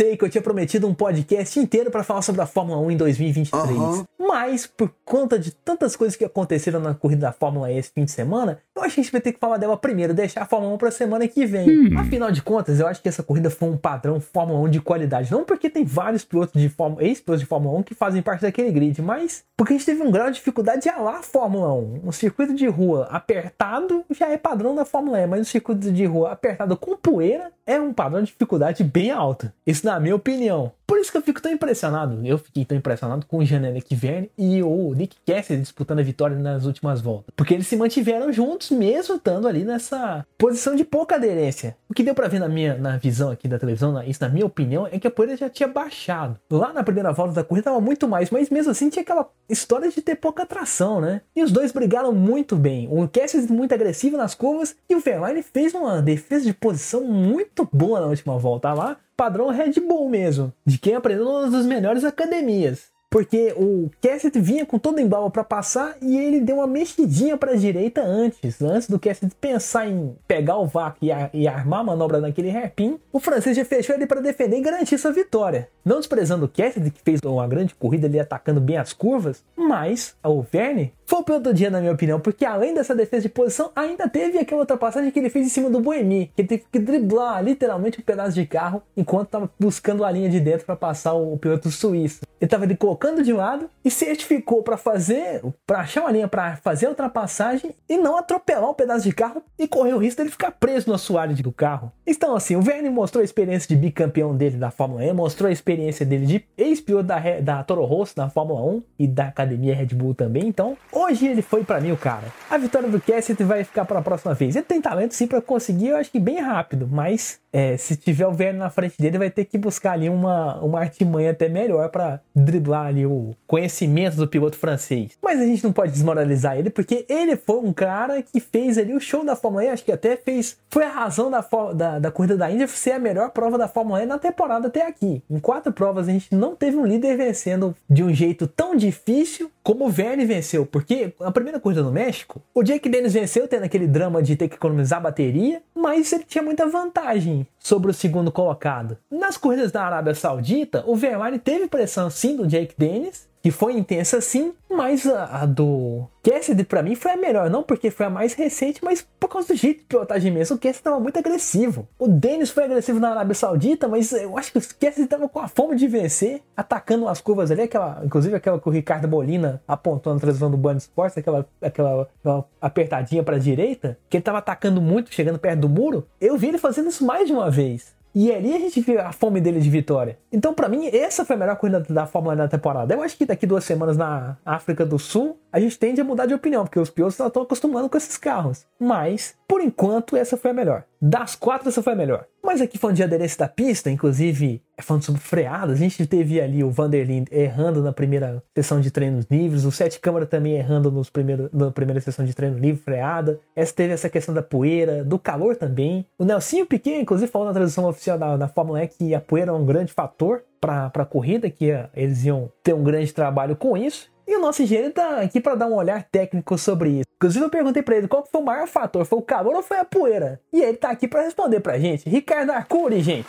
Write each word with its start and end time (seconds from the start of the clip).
Sei 0.00 0.16
que 0.16 0.24
eu 0.24 0.30
tinha 0.30 0.40
prometido 0.40 0.88
um 0.88 0.94
podcast 0.94 1.60
inteiro 1.60 1.90
para 1.90 2.02
falar 2.02 2.22
sobre 2.22 2.40
a 2.40 2.46
Fórmula 2.46 2.80
1 2.80 2.92
em 2.92 2.96
2023. 2.96 3.76
Uhum. 3.76 4.04
Mas, 4.18 4.66
por 4.66 4.90
conta 5.04 5.38
de 5.38 5.50
tantas 5.50 5.94
coisas 5.94 6.16
que 6.16 6.24
aconteceram 6.24 6.80
na 6.80 6.94
corrida 6.94 7.26
da 7.26 7.32
Fórmula 7.32 7.70
E 7.70 7.76
esse 7.76 7.90
fim 7.92 8.06
de 8.06 8.10
semana, 8.10 8.58
eu 8.80 8.86
acho 8.86 8.94
que 8.94 9.00
a 9.00 9.04
gente 9.04 9.12
vai 9.12 9.20
ter 9.20 9.32
que 9.32 9.38
falar 9.38 9.56
dela 9.56 9.76
primeiro, 9.76 10.14
deixar 10.14 10.42
a 10.42 10.46
Fórmula 10.46 10.74
1 10.74 10.78
pra 10.78 10.90
semana 10.90 11.28
que 11.28 11.46
vem. 11.46 11.68
Hum. 11.68 11.98
Afinal 11.98 12.30
de 12.30 12.42
contas, 12.42 12.80
eu 12.80 12.86
acho 12.86 13.00
que 13.02 13.08
essa 13.08 13.22
corrida 13.22 13.50
foi 13.50 13.68
um 13.68 13.76
padrão 13.76 14.20
Fórmula 14.20 14.60
1 14.60 14.70
de 14.70 14.80
qualidade. 14.80 15.30
Não 15.30 15.44
porque 15.44 15.70
tem 15.70 15.84
vários 15.84 16.24
pilotos 16.24 16.60
de 16.60 16.68
Fórmula, 16.68 17.04
ex-pilotos 17.04 17.40
de 17.40 17.46
Fórmula 17.46 17.78
1 17.78 17.82
que 17.82 17.94
fazem 17.94 18.22
parte 18.22 18.42
daquele 18.42 18.70
grid, 18.72 19.00
mas 19.02 19.44
porque 19.56 19.74
a 19.74 19.76
gente 19.76 19.86
teve 19.86 20.02
um 20.02 20.10
grau 20.10 20.28
de 20.28 20.36
dificuldade 20.36 20.82
de 20.82 20.88
alar 20.88 21.16
a 21.16 21.22
Fórmula 21.22 21.72
1. 21.74 22.00
Um 22.04 22.12
circuito 22.12 22.54
de 22.54 22.66
rua 22.66 23.08
apertado 23.10 24.04
já 24.10 24.28
é 24.28 24.36
padrão 24.36 24.74
da 24.74 24.84
Fórmula 24.84 25.20
E, 25.20 25.26
mas 25.26 25.40
um 25.40 25.44
circuito 25.44 25.92
de 25.92 26.04
rua 26.06 26.32
apertado 26.32 26.76
com 26.76 26.96
poeira 26.96 27.52
é 27.66 27.78
um 27.78 27.92
padrão 27.92 28.20
de 28.20 28.26
dificuldade 28.26 28.82
bem 28.82 29.10
alto. 29.10 29.52
Isso 29.66 29.86
na 29.86 30.00
minha 30.00 30.16
opinião. 30.16 30.72
Por 30.90 30.98
isso 30.98 31.12
que 31.12 31.16
eu 31.16 31.22
fico 31.22 31.40
tão 31.40 31.52
impressionado. 31.52 32.18
Eu 32.26 32.36
fiquei 32.36 32.64
tão 32.64 32.76
impressionado 32.76 33.24
com 33.24 33.38
o 33.38 33.44
Jean-Eric 33.44 33.94
Verne 33.94 34.28
e 34.36 34.60
o 34.60 34.92
Nick 34.92 35.16
Cassidy 35.24 35.62
disputando 35.62 36.00
a 36.00 36.02
vitória 36.02 36.36
nas 36.36 36.64
últimas 36.64 37.00
voltas. 37.00 37.32
Porque 37.36 37.54
eles 37.54 37.68
se 37.68 37.76
mantiveram 37.76 38.32
juntos 38.32 38.72
mesmo 38.72 39.14
estando 39.14 39.46
ali 39.46 39.62
nessa 39.62 40.26
posição 40.36 40.74
de 40.74 40.82
pouca 40.82 41.14
aderência. 41.14 41.76
O 41.88 41.94
que 41.94 42.02
deu 42.02 42.12
para 42.12 42.26
ver 42.26 42.40
na 42.40 42.48
minha 42.48 42.76
na 42.76 42.96
visão 42.96 43.30
aqui 43.30 43.46
da 43.46 43.56
televisão, 43.56 44.02
isso 44.02 44.20
na 44.20 44.28
minha 44.28 44.44
opinião, 44.44 44.84
é 44.84 44.98
que 44.98 45.06
a 45.06 45.10
poeira 45.12 45.36
já 45.36 45.48
tinha 45.48 45.68
baixado. 45.68 46.36
Lá 46.50 46.72
na 46.72 46.82
primeira 46.82 47.12
volta 47.12 47.34
da 47.34 47.44
corrida 47.44 47.66
tava 47.66 47.80
muito 47.80 48.08
mais, 48.08 48.28
mas 48.28 48.50
mesmo 48.50 48.72
assim 48.72 48.90
tinha 48.90 49.04
aquela 49.04 49.30
história 49.48 49.88
de 49.88 50.02
ter 50.02 50.16
pouca 50.16 50.44
tração, 50.44 51.00
né? 51.00 51.20
E 51.36 51.44
os 51.44 51.52
dois 51.52 51.70
brigaram 51.70 52.12
muito 52.12 52.56
bem. 52.56 52.88
O 52.90 53.06
Cassidy 53.06 53.52
muito 53.52 53.72
agressivo 53.72 54.16
nas 54.16 54.34
curvas 54.34 54.74
e 54.88 54.96
o 54.96 55.00
Verlaine 55.00 55.40
fez 55.40 55.72
uma 55.72 56.02
defesa 56.02 56.46
de 56.46 56.52
posição 56.52 57.04
muito 57.04 57.68
boa 57.72 58.00
na 58.00 58.06
última 58.06 58.36
volta 58.36 58.74
lá 58.74 58.96
padrão 59.20 59.50
Red 59.50 59.72
Bull 59.86 60.08
mesmo, 60.08 60.50
de 60.64 60.78
quem 60.78 60.94
aprendeu 60.94 61.50
das 61.50 61.66
melhores 61.66 62.04
academias. 62.04 62.90
Porque 63.10 63.52
o 63.56 63.90
Cassidy 64.00 64.40
vinha 64.40 64.64
com 64.64 64.78
todo 64.78 65.00
embalo 65.00 65.30
para 65.32 65.42
passar 65.42 65.96
e 66.00 66.16
ele 66.16 66.40
deu 66.40 66.56
uma 66.56 66.66
mexidinha 66.66 67.36
para 67.36 67.52
a 67.52 67.56
direita 67.56 68.00
antes. 68.00 68.62
Antes 68.62 68.88
do 68.88 69.00
Cassidy 69.00 69.32
pensar 69.40 69.88
em 69.88 70.16
pegar 70.28 70.58
o 70.58 70.66
vácuo 70.66 70.98
e, 71.02 71.10
ar 71.10 71.28
e 71.34 71.48
armar 71.48 71.80
a 71.80 71.84
manobra 71.84 72.20
naquele 72.20 72.50
hairpin, 72.50 73.00
o 73.12 73.18
francês 73.18 73.56
já 73.56 73.64
fechou 73.64 73.96
ele 73.96 74.06
para 74.06 74.20
defender 74.20 74.58
e 74.58 74.62
garantir 74.62 74.96
sua 74.96 75.10
vitória. 75.10 75.68
Não 75.84 75.98
desprezando 75.98 76.44
o 76.44 76.48
Cassidy, 76.48 76.90
que 76.92 77.02
fez 77.02 77.20
uma 77.24 77.48
grande 77.48 77.74
corrida 77.74 78.06
ali 78.06 78.20
atacando 78.20 78.60
bem 78.60 78.76
as 78.76 78.92
curvas, 78.92 79.42
mas 79.56 80.14
o 80.22 80.42
Verne 80.42 80.92
foi 81.10 81.18
o 81.18 81.24
piloto 81.24 81.44
do 81.50 81.54
dia, 81.54 81.68
na 81.68 81.80
minha 81.80 81.92
opinião, 81.92 82.20
porque 82.20 82.44
além 82.44 82.72
dessa 82.72 82.94
defesa 82.94 83.22
de 83.22 83.28
posição, 83.28 83.72
ainda 83.74 84.08
teve 84.08 84.38
aquela 84.38 84.60
ultrapassagem 84.60 85.10
que 85.10 85.18
ele 85.18 85.28
fez 85.28 85.44
em 85.44 85.48
cima 85.48 85.68
do 85.68 85.80
Boemi, 85.80 86.30
que 86.36 86.42
ele 86.42 86.48
teve 86.48 86.64
que 86.70 86.78
driblar 86.78 87.42
literalmente 87.42 87.98
um 87.98 88.04
pedaço 88.04 88.32
de 88.32 88.46
carro 88.46 88.80
enquanto 88.96 89.26
estava 89.26 89.50
buscando 89.58 90.04
a 90.04 90.12
linha 90.12 90.28
de 90.28 90.38
dentro 90.38 90.64
para 90.64 90.76
passar 90.76 91.14
o 91.14 91.36
piloto 91.36 91.68
suíço. 91.68 92.20
Ele 92.40 92.46
estava 92.46 92.62
ali 92.62 92.76
colocando 92.76 92.99
de 93.22 93.32
lado 93.32 93.68
e 93.84 93.90
certificou 93.90 94.62
para 94.62 94.76
fazer, 94.76 95.42
para 95.66 95.80
achar 95.80 96.02
uma 96.02 96.12
linha 96.12 96.28
para 96.28 96.56
fazer 96.56 96.86
a 96.86 96.90
ultrapassagem 96.90 97.74
e 97.88 97.96
não 97.96 98.16
atropelar 98.16 98.70
um 98.70 98.74
pedaço 98.74 99.04
de 99.04 99.12
carro 99.12 99.42
e 99.58 99.66
correr 99.66 99.94
o 99.94 99.98
risco 99.98 100.18
dele 100.18 100.30
ficar 100.30 100.52
preso 100.52 100.88
no 100.88 100.94
assoalho 100.94 101.34
do 101.42 101.52
carro. 101.52 101.92
Então, 102.06 102.36
assim, 102.36 102.56
o 102.56 102.62
Verne 102.62 102.90
mostrou 102.90 103.22
a 103.22 103.24
experiência 103.24 103.68
de 103.68 103.80
bicampeão 103.80 104.36
dele 104.36 104.56
da 104.56 104.70
Fórmula 104.70 105.04
E, 105.04 105.12
mostrou 105.12 105.48
a 105.48 105.52
experiência 105.52 106.04
dele 106.04 106.26
de 106.26 106.44
ex-piloto 106.56 107.04
da, 107.04 107.18
da 107.40 107.64
Toro 107.64 107.84
Rosso 107.84 108.14
na 108.16 108.28
Fórmula 108.28 108.62
1 108.62 108.82
e 108.98 109.06
da 109.06 109.28
academia 109.28 109.74
Red 109.74 109.86
Bull 109.86 110.14
também. 110.14 110.46
Então, 110.46 110.76
Hoje 110.92 111.26
ele 111.26 111.40
foi 111.40 111.64
para 111.64 111.80
mim 111.80 111.92
o 111.92 111.96
cara. 111.96 112.26
A 112.50 112.58
vitória 112.58 112.88
do 112.88 113.00
Cassidy 113.00 113.44
vai 113.44 113.62
ficar 113.64 113.84
para 113.84 114.00
a 114.00 114.02
próxima 114.02 114.34
vez. 114.34 114.56
Ele 114.56 114.64
tem 114.64 114.80
talento 114.80 115.14
sim 115.14 115.26
para 115.26 115.40
conseguir, 115.40 115.88
eu 115.88 115.96
acho 115.96 116.10
que 116.10 116.18
bem 116.18 116.40
rápido, 116.40 116.88
mas 116.90 117.40
é, 117.52 117.76
se 117.76 117.96
tiver 117.96 118.26
o 118.26 118.32
Verne 118.32 118.58
na 118.58 118.70
frente 118.70 119.00
dele, 119.00 119.18
vai 119.18 119.30
ter 119.30 119.44
que 119.44 119.56
buscar 119.56 119.92
ali 119.92 120.08
uma, 120.08 120.60
uma 120.60 120.80
artimanha 120.80 121.30
até 121.30 121.48
melhor 121.48 121.88
para 121.90 122.20
driblar 122.34 122.86
ali 122.90 123.06
o 123.06 123.34
conhecimento 123.46 124.16
do 124.16 124.28
piloto 124.28 124.56
francês. 124.56 125.12
Mas 125.22 125.40
a 125.40 125.44
gente 125.44 125.64
não 125.64 125.72
pode 125.72 125.92
desmoralizar 125.92 126.58
ele, 126.58 126.70
porque 126.70 127.04
ele 127.08 127.36
foi 127.36 127.58
um 127.58 127.72
cara 127.72 128.22
que 128.22 128.40
fez 128.40 128.76
ali 128.78 128.94
o 128.94 129.00
show 129.00 129.24
da 129.24 129.34
Fórmula 129.34 129.64
E, 129.64 129.68
acho 129.68 129.84
que 129.84 129.92
até 129.92 130.16
fez. 130.16 130.58
Foi 130.68 130.84
a 130.84 130.90
razão 130.90 131.30
da, 131.30 131.44
da, 131.74 131.98
da 131.98 132.10
corrida 132.10 132.36
da 132.36 132.50
Índia 132.50 132.68
ser 132.68 132.92
a 132.92 132.98
melhor 132.98 133.30
prova 133.30 133.58
da 133.58 133.68
Fórmula 133.68 134.02
E 134.02 134.06
na 134.06 134.18
temporada 134.18 134.68
até 134.68 134.86
aqui. 134.86 135.22
Em 135.30 135.38
quatro 135.38 135.72
provas 135.72 136.08
a 136.08 136.12
gente 136.12 136.34
não 136.34 136.54
teve 136.54 136.76
um 136.76 136.86
líder 136.86 137.16
vencendo 137.16 137.74
de 137.88 138.02
um 138.02 138.12
jeito 138.12 138.46
tão 138.46 138.76
difícil 138.76 139.50
como 139.62 139.86
o 139.86 139.90
Verne 139.90 140.24
venceu, 140.24 140.64
porque 140.64 141.14
a 141.20 141.30
primeira 141.30 141.60
corrida 141.60 141.82
no 141.82 141.92
México, 141.92 142.42
o 142.54 142.62
Jake 142.62 142.88
Dennis 142.88 143.12
venceu 143.12 143.46
tendo 143.46 143.64
aquele 143.64 143.86
drama 143.86 144.22
de 144.22 144.36
ter 144.36 144.48
que 144.48 144.56
economizar 144.56 145.00
bateria, 145.00 145.62
mas 145.74 146.12
ele 146.12 146.24
tinha 146.24 146.42
muita 146.42 146.66
vantagem 146.66 147.46
sobre 147.58 147.90
o 147.90 147.94
segundo 147.94 148.32
colocado. 148.32 148.96
Nas 149.10 149.36
corridas 149.36 149.70
da 149.70 149.84
Arábia 149.84 150.14
Saudita, 150.14 150.82
o 150.86 150.96
Verlaine 150.96 151.38
teve 151.38 151.68
pressão 151.68 152.08
sim 152.10 152.36
do 152.36 152.46
Jake 152.46 152.74
Dennis, 152.76 153.28
que 153.42 153.50
foi 153.50 153.74
intensa 153.74 154.20
sim, 154.20 154.52
mas 154.68 155.06
a, 155.06 155.42
a 155.42 155.46
do 155.46 156.06
Cassidy 156.22 156.64
para 156.64 156.82
mim 156.82 156.94
foi 156.94 157.12
a 157.12 157.16
melhor, 157.16 157.48
não 157.50 157.62
porque 157.62 157.90
foi 157.90 158.06
a 158.06 158.10
mais 158.10 158.34
recente, 158.34 158.84
mas 158.84 159.06
por 159.18 159.28
causa 159.28 159.48
do 159.48 159.56
jeito 159.56 159.78
de 159.78 159.84
pilotagem 159.84 160.30
mesmo. 160.30 160.56
O 160.56 160.58
Cassidy 160.58 160.82
tava 160.82 161.00
muito 161.00 161.18
agressivo. 161.18 161.88
O 161.98 162.06
Dennis 162.06 162.50
foi 162.50 162.64
agressivo 162.64 163.00
na 163.00 163.10
Arábia 163.10 163.34
Saudita, 163.34 163.88
mas 163.88 164.12
eu 164.12 164.36
acho 164.36 164.52
que 164.52 164.58
o 164.58 164.60
Cassidy 164.60 165.06
tava 165.06 165.28
com 165.28 165.40
a 165.40 165.48
fome 165.48 165.76
de 165.76 165.88
vencer, 165.88 166.42
atacando 166.56 167.08
as 167.08 167.20
curvas 167.20 167.50
ali, 167.50 167.62
aquela, 167.62 168.02
inclusive 168.04 168.34
aquela 168.34 168.60
que 168.60 168.68
o 168.68 168.72
Ricardo 168.72 169.08
Molina 169.08 169.62
apontou 169.66 170.12
na 170.12 170.20
transmissão 170.20 170.50
do 170.50 170.56
Band 170.56 170.76
Sports, 170.76 171.16
aquela, 171.16 171.46
aquela, 171.60 172.08
aquela 172.20 172.44
apertadinha 172.60 173.22
para 173.22 173.38
direita, 173.38 173.98
que 174.08 174.16
ele 174.16 174.24
tava 174.24 174.38
atacando 174.38 174.80
muito, 174.80 175.12
chegando 175.14 175.38
perto 175.38 175.60
do 175.60 175.68
muro. 175.68 176.06
Eu 176.20 176.36
vi 176.36 176.48
ele 176.48 176.58
fazendo 176.58 176.88
isso 176.88 177.04
mais 177.04 177.26
de 177.26 177.32
uma 177.32 177.50
vez. 177.50 177.98
E 178.14 178.32
ali 178.32 178.54
a 178.54 178.58
gente 178.58 178.80
vê 178.80 178.98
a 178.98 179.12
fome 179.12 179.40
dele 179.40 179.60
de 179.60 179.70
vitória. 179.70 180.18
Então, 180.32 180.52
para 180.52 180.68
mim, 180.68 180.88
essa 180.88 181.24
foi 181.24 181.36
a 181.36 181.38
melhor 181.38 181.56
corrida 181.56 181.80
da 181.88 182.06
Fórmula 182.06 182.34
1 182.34 182.38
da 182.38 182.48
temporada. 182.48 182.94
Eu 182.94 183.02
acho 183.02 183.16
que 183.16 183.24
daqui 183.24 183.46
duas 183.46 183.64
semanas 183.64 183.96
na 183.96 184.36
África 184.44 184.84
do 184.84 184.98
Sul, 184.98 185.38
a 185.52 185.60
gente 185.60 185.78
tende 185.78 186.00
a 186.00 186.04
mudar 186.04 186.26
de 186.26 186.34
opinião, 186.34 186.64
porque 186.64 186.80
os 186.80 186.90
pilotos 186.90 187.18
estão 187.20 187.42
acostumando 187.42 187.88
com 187.88 187.96
esses 187.96 188.16
carros. 188.16 188.66
Mas, 188.78 189.36
por 189.46 189.60
enquanto, 189.60 190.16
essa 190.16 190.36
foi 190.36 190.50
a 190.50 190.54
melhor. 190.54 190.84
Das 191.00 191.34
quatro, 191.34 191.68
essa 191.68 191.82
foi 191.82 191.94
a 191.94 191.96
melhor. 191.96 192.26
Mas 192.42 192.60
aqui 192.60 192.76
falando 192.76 192.96
de 192.96 193.02
aderência 193.02 193.38
da 193.38 193.48
pista, 193.48 193.90
inclusive 193.90 194.62
é 194.76 194.82
falando 194.82 195.02
sobre 195.02 195.20
freadas, 195.20 195.76
a 195.76 195.78
gente 195.78 196.06
teve 196.06 196.40
ali 196.40 196.62
o 196.62 196.70
Vanderlinde 196.70 197.28
errando 197.32 197.82
na 197.82 197.92
primeira 197.92 198.42
sessão 198.54 198.80
de 198.80 198.90
treinos 198.90 199.26
livres, 199.30 199.64
o 199.64 199.72
Sete 199.72 199.98
Câmara 199.98 200.26
também 200.26 200.54
errando 200.54 200.90
nos 200.90 201.08
primeiro, 201.08 201.48
na 201.52 201.70
primeira 201.70 202.00
sessão 202.00 202.24
de 202.24 202.34
treino 202.34 202.58
livre, 202.58 202.82
freada. 202.82 203.40
Essa 203.56 203.74
teve 203.74 203.94
essa 203.94 204.10
questão 204.10 204.34
da 204.34 204.42
poeira, 204.42 205.02
do 205.02 205.18
calor 205.18 205.56
também. 205.56 206.04
O 206.18 206.24
Nelsinho 206.24 206.66
Piquet, 206.66 207.00
inclusive, 207.00 207.30
falou 207.30 207.48
na 207.48 207.54
transmissão 207.54 207.86
oficial 207.86 208.18
da, 208.18 208.36
da 208.36 208.48
Fórmula 208.48 208.82
E 208.84 208.88
que 208.88 209.14
a 209.14 209.20
poeira 209.20 209.52
é 209.52 209.54
um 209.54 209.64
grande 209.64 209.92
fator 209.92 210.42
para 210.60 210.90
a 210.94 211.04
corrida, 211.06 211.48
que 211.48 211.72
eles 211.94 212.24
iam 212.24 212.50
ter 212.62 212.74
um 212.74 212.84
grande 212.84 213.12
trabalho 213.14 213.56
com 213.56 213.76
isso. 213.76 214.10
E 214.30 214.36
o 214.36 214.40
nosso 214.40 214.62
engenheiro 214.62 214.92
tá 214.92 215.22
aqui 215.22 215.40
para 215.40 215.56
dar 215.56 215.66
um 215.66 215.74
olhar 215.74 216.04
técnico 216.04 216.56
sobre 216.56 216.90
isso. 216.90 217.06
Inclusive 217.16 217.44
eu 217.44 217.50
perguntei 217.50 217.82
para 217.82 217.96
ele 217.96 218.06
qual 218.06 218.24
foi 218.24 218.40
o 218.40 218.44
maior 218.44 218.68
fator, 218.68 219.04
foi 219.04 219.18
o 219.18 219.22
calor 219.22 219.56
ou 219.56 219.62
foi 219.62 219.78
a 219.78 219.84
poeira? 219.84 220.40
E 220.52 220.62
ele 220.62 220.76
tá 220.76 220.88
aqui 220.88 221.08
para 221.08 221.22
responder 221.22 221.58
pra 221.58 221.80
gente. 221.80 222.08
Ricardo 222.08 222.50
Arcuri, 222.50 223.00
gente. 223.00 223.26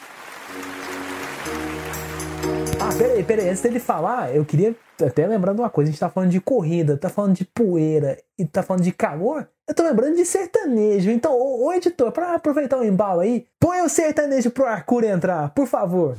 Ah, 2.80 2.94
peraí, 2.96 3.24
peraí, 3.24 3.50
antes 3.50 3.64
dele 3.64 3.80
falar, 3.80 4.36
eu 4.36 4.46
queria 4.46 4.76
até 5.04 5.26
lembrar 5.26 5.54
de 5.54 5.62
uma 5.62 5.72
coisa, 5.72 5.90
a 5.90 5.92
gente 5.92 6.00
tá 6.00 6.08
falando 6.08 6.30
de 6.30 6.40
corrida, 6.40 6.96
tá 6.96 7.10
falando 7.10 7.34
de 7.34 7.46
poeira 7.46 8.20
e 8.38 8.46
tá 8.46 8.62
falando 8.62 8.84
de 8.84 8.92
calor, 8.92 9.50
eu 9.68 9.74
tô 9.74 9.82
lembrando 9.82 10.16
de 10.16 10.24
sertanejo. 10.24 11.10
Então, 11.10 11.34
ô, 11.34 11.66
ô 11.66 11.74
editor, 11.74 12.12
pra 12.12 12.36
aproveitar 12.36 12.78
o 12.78 12.86
embalo 12.86 13.22
aí, 13.22 13.48
põe 13.60 13.82
o 13.82 13.90
sertanejo 13.90 14.52
pro 14.52 14.68
Arcuri 14.68 15.08
entrar, 15.08 15.50
por 15.50 15.66
favor. 15.66 16.16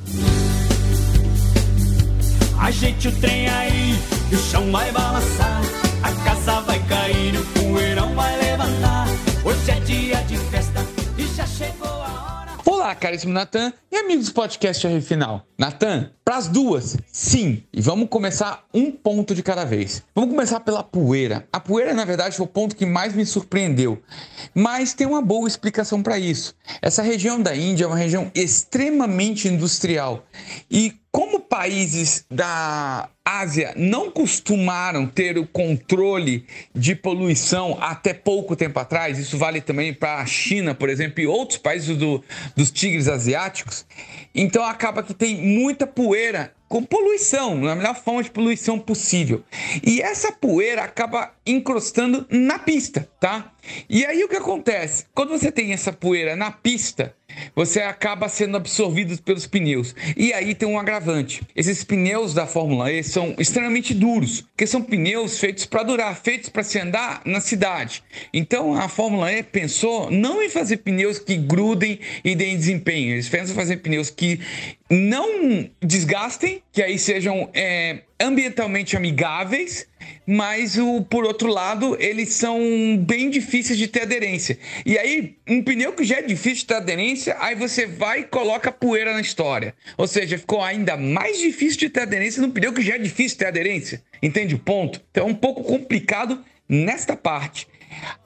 Ajeite 2.61 3.07
o 3.09 3.21
trem 3.21 3.49
aí, 3.49 4.22
o 4.35 4.39
chão 4.39 4.71
vai 4.73 4.91
balançar, 4.93 5.61
a 6.03 6.25
casa 6.25 6.61
vai 6.63 6.79
cair, 6.87 7.37
o 7.39 7.45
poeirão 7.47 8.15
vai 8.15 8.37
levantar. 8.39 9.07
Hoje 9.45 9.71
é 9.71 9.81
dia 9.81 10.17
de 10.23 10.39
festa 10.39 10.81
e 11.19 11.27
já 11.27 11.47
chegou 11.47 11.89
a 11.89 12.41
hora. 12.41 12.51
Olá, 12.65 12.95
caríssimo 12.95 13.33
Natan 13.33 13.73
e 13.91 13.97
amigos 13.97 14.29
do 14.29 14.35
podcast 14.35 14.87
R 14.87 15.01
Final. 15.03 15.47
Natan, 15.59 16.11
Para 16.33 16.39
as 16.39 16.49
duas, 16.49 16.97
sim. 17.13 17.63
E 17.71 17.83
vamos 17.83 18.09
começar 18.09 18.65
um 18.73 18.91
ponto 18.91 19.35
de 19.35 19.43
cada 19.43 19.67
vez. 19.67 20.03
Vamos 20.15 20.31
começar 20.31 20.61
pela 20.61 20.83
poeira. 20.83 21.47
A 21.53 21.61
poeira, 21.61 21.93
na 21.93 22.07
verdade, 22.07 22.35
foi 22.39 22.47
o 22.47 22.49
ponto 22.49 22.75
que 22.75 22.87
mais 22.87 23.13
me 23.13 23.27
surpreendeu. 23.27 24.03
Mas 24.55 24.95
tem 24.95 25.07
uma 25.07 25.21
boa 25.21 25.47
explicação 25.47 26.03
para 26.03 26.19
isso. 26.19 26.55
Essa 26.81 27.03
região 27.03 27.39
da 27.39 27.55
Índia 27.55 27.85
é 27.85 27.87
uma 27.87 27.99
região 27.99 28.31
extremamente 28.35 29.47
industrial. 29.47 30.25
E 30.71 30.95
como 31.13 31.41
países 31.41 32.25
da 32.31 33.11
Ásia 33.23 33.75
não 33.77 34.11
costumaram 34.11 35.07
ter 35.07 35.37
o 35.37 35.47
controle 35.47 36.47
de 36.75 36.97
poluição 36.97 37.77
até 37.79 38.15
pouco 38.15 38.57
tempo 38.57 38.79
atrás, 38.81 39.19
isso 39.19 39.37
vale 39.37 39.61
também 39.61 39.93
para 39.93 40.17
a 40.17 40.27
China, 40.27 40.75
por 40.75 40.89
exemplo, 40.89 41.21
e 41.21 41.27
outros 41.27 41.59
países 41.59 41.95
do, 41.99 42.25
dos 42.57 42.71
tigres 42.71 43.09
asiáticos, 43.09 43.85
então 44.35 44.65
acaba 44.65 45.03
que 45.03 45.13
tem 45.13 45.37
muita 45.37 45.87
poeira 45.87 46.22
com 46.73 46.83
poluição, 46.83 47.55
na 47.55 47.75
melhor 47.75 47.95
forma 47.95 48.23
de 48.23 48.31
poluição 48.31 48.79
possível. 48.79 49.45
E 49.87 50.01
essa 50.01 50.33
poeira 50.33 50.83
acaba 50.83 51.31
encrostando 51.45 52.27
na 52.31 52.59
pista, 52.59 53.07
tá? 53.21 53.53
E 53.91 54.07
aí 54.07 54.25
o 54.25 54.29
que 54.29 54.37
acontece? 54.37 55.05
Quando 55.15 55.29
você 55.29 55.53
tem 55.53 55.75
essa 55.75 55.93
poeira 55.93 56.35
na 56.35 56.51
pista, 56.51 57.15
você 57.55 57.81
acaba 57.81 58.29
sendo 58.29 58.57
absorvido 58.57 59.21
pelos 59.23 59.47
pneus. 59.47 59.95
E 60.17 60.33
aí 60.33 60.55
tem 60.55 60.67
um 60.67 60.79
agravante. 60.79 61.43
Esses 61.55 61.85
pneus 61.85 62.33
da 62.33 62.47
Fórmula 62.47 62.91
E 62.91 63.03
são 63.03 63.35
extremamente 63.39 63.93
duros, 63.93 64.41
porque 64.41 64.67
são 64.67 64.83
pneus 64.83 65.39
feitos 65.39 65.67
para 65.67 65.83
durar, 65.83 66.17
feitos 66.17 66.49
para 66.49 66.63
se 66.63 66.79
andar 66.79 67.21
na 67.25 67.41
cidade. 67.41 68.03
Então 68.33 68.75
a 68.75 68.89
Fórmula 68.89 69.31
E 69.31 69.43
pensou 69.43 70.11
não 70.11 70.43
em 70.43 70.49
fazer 70.49 70.79
pneus 70.79 71.19
que 71.19 71.37
grudem 71.37 72.01
e 72.25 72.35
deem 72.35 72.57
desempenho. 72.57 73.13
Eles 73.13 73.29
pensam 73.29 73.53
em 73.53 73.57
fazer 73.57 73.77
pneus 73.77 74.11
que 74.11 74.41
não 74.93 75.71
desgastem, 75.81 76.63
que 76.71 76.83
aí 76.83 76.99
sejam 76.99 77.49
é, 77.55 78.01
ambientalmente 78.21 78.95
amigáveis, 78.95 79.87
mas 80.27 80.77
o, 80.77 81.01
por 81.01 81.25
outro 81.25 81.49
lado, 81.49 81.97
eles 81.99 82.35
são 82.35 82.97
bem 82.99 83.31
difíceis 83.31 83.79
de 83.79 83.89
ter 83.89 84.03
aderência. 84.03 84.59
E 84.85 84.99
aí, 84.99 85.37
um 85.49 85.63
pneu 85.63 85.95
que 85.95 86.05
já 86.05 86.19
é 86.19 86.23
difícil 86.23 86.59
de 86.59 86.67
ter 86.67 86.75
aderência, 86.75 87.37
aí 87.41 87.55
você 87.55 87.87
vai 87.87 88.21
e 88.21 88.25
coloca 88.25 88.71
poeira 88.71 89.15
na 89.15 89.23
história. 89.23 89.75
Ou 89.97 90.07
seja, 90.07 90.37
ficou 90.37 90.63
ainda 90.63 90.95
mais 90.95 91.39
difícil 91.39 91.79
de 91.79 91.89
ter 91.89 92.01
aderência 92.01 92.43
num 92.43 92.51
pneu 92.51 92.75
que 92.75 92.83
já 92.83 92.97
é 92.97 92.99
difícil 92.99 93.37
de 93.37 93.39
ter 93.39 93.47
aderência. 93.47 94.03
Entende 94.23 94.55
o 94.55 94.59
ponto? 94.59 95.01
Então 95.11 95.27
é 95.27 95.31
um 95.31 95.35
pouco 95.35 95.65
complicado 95.65 96.45
nesta 96.69 97.17
parte. 97.17 97.67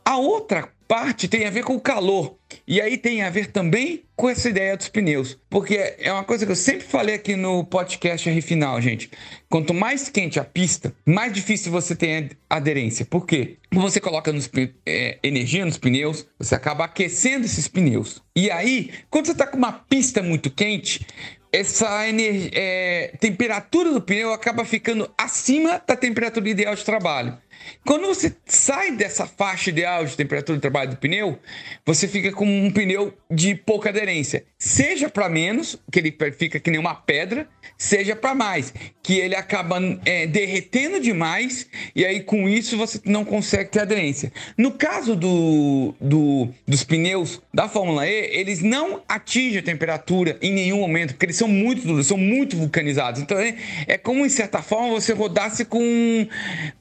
A 0.04 0.16
outra 0.16 0.68
parte 0.86 1.28
tem 1.28 1.46
a 1.46 1.50
ver 1.50 1.64
com 1.64 1.74
o 1.74 1.80
calor. 1.80 2.36
E 2.66 2.80
aí 2.80 2.96
tem 2.96 3.22
a 3.22 3.30
ver 3.30 3.48
também 3.48 4.04
com 4.14 4.28
essa 4.28 4.48
ideia 4.48 4.76
dos 4.76 4.88
pneus. 4.88 5.38
Porque 5.50 5.96
é 5.98 6.12
uma 6.12 6.24
coisa 6.24 6.46
que 6.46 6.52
eu 6.52 6.56
sempre 6.56 6.86
falei 6.86 7.14
aqui 7.14 7.36
no 7.36 7.64
podcast 7.64 8.28
R 8.28 8.40
Final, 8.40 8.80
gente. 8.80 9.10
Quanto 9.48 9.74
mais 9.74 10.08
quente 10.08 10.38
a 10.38 10.44
pista, 10.44 10.94
mais 11.04 11.32
difícil 11.32 11.70
você 11.72 11.94
tem 11.94 12.30
aderência. 12.48 13.04
Por 13.04 13.26
quê? 13.26 13.56
Você 13.72 14.00
coloca 14.00 14.32
nos, 14.32 14.50
é, 14.86 15.18
energia 15.22 15.64
nos 15.64 15.78
pneus, 15.78 16.26
você 16.38 16.54
acaba 16.54 16.84
aquecendo 16.84 17.44
esses 17.44 17.68
pneus. 17.68 18.22
E 18.34 18.50
aí, 18.50 18.90
quando 19.10 19.26
você 19.26 19.32
está 19.32 19.46
com 19.46 19.56
uma 19.56 19.72
pista 19.72 20.22
muito 20.22 20.50
quente, 20.50 21.06
essa 21.52 22.06
energia, 22.08 22.50
é, 22.52 23.12
temperatura 23.18 23.90
do 23.90 24.00
pneu 24.00 24.32
acaba 24.32 24.64
ficando 24.64 25.10
acima 25.16 25.80
da 25.86 25.96
temperatura 25.96 26.48
ideal 26.48 26.74
de 26.74 26.84
trabalho. 26.84 27.38
Quando 27.84 28.06
você 28.06 28.34
sai 28.44 28.92
dessa 28.92 29.26
faixa 29.26 29.70
ideal 29.70 30.04
de 30.04 30.16
temperatura 30.16 30.58
de 30.58 30.62
trabalho 30.62 30.90
do 30.90 30.96
pneu, 30.96 31.38
você 31.84 32.08
fica 32.08 32.32
com 32.32 32.44
um 32.44 32.70
pneu 32.70 33.14
de 33.30 33.54
pouca 33.54 33.90
aderência. 33.90 34.44
Seja 34.58 35.08
para 35.08 35.28
menos, 35.28 35.78
que 35.90 36.00
ele 36.00 36.16
fica 36.36 36.58
que 36.58 36.70
nem 36.70 36.80
uma 36.80 36.94
pedra, 36.94 37.48
seja 37.78 38.16
para 38.16 38.34
mais, 38.34 38.72
que 39.02 39.18
ele 39.18 39.36
acaba 39.36 39.78
é, 40.04 40.26
derretendo 40.26 40.98
demais 41.00 41.68
e 41.94 42.04
aí 42.04 42.20
com 42.20 42.48
isso 42.48 42.76
você 42.76 43.00
não 43.04 43.24
consegue 43.24 43.70
ter 43.70 43.80
aderência. 43.80 44.32
No 44.58 44.72
caso 44.72 45.14
do, 45.14 45.94
do, 46.00 46.48
dos 46.66 46.82
pneus 46.82 47.40
da 47.52 47.68
Fórmula 47.68 48.06
E, 48.06 48.36
eles 48.36 48.62
não 48.62 49.02
atingem 49.08 49.58
a 49.58 49.62
temperatura 49.62 50.38
em 50.42 50.52
nenhum 50.52 50.80
momento, 50.80 51.12
porque 51.12 51.26
eles 51.26 51.36
são 51.36 51.48
muito 51.48 51.86
duros, 51.86 52.06
são 52.06 52.18
muito 52.18 52.56
vulcanizados. 52.56 53.20
Então 53.20 53.38
é, 53.38 53.54
é 53.86 53.96
como, 53.96 54.26
em 54.26 54.28
certa 54.28 54.60
forma, 54.60 54.90
você 54.90 55.12
rodasse 55.12 55.64
com, 55.64 56.26